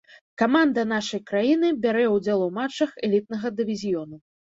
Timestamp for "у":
2.45-2.47